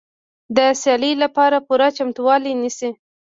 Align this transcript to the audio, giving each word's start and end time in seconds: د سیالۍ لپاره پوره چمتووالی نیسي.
د 0.55 0.57
سیالۍ 0.81 1.13
لپاره 1.23 1.57
پوره 1.67 1.87
چمتووالی 1.97 2.53
نیسي. 2.61 2.89